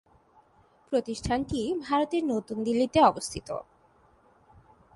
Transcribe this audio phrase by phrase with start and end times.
[0.91, 3.49] প্রতিষ্ঠানটি ভারতের নতুন দিল্লিতে অবস্থিত।